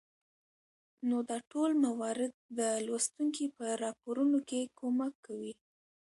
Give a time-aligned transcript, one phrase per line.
[1.09, 5.53] نو دا ټول موارد د لوستونکى په راپارونه کې کمک کوي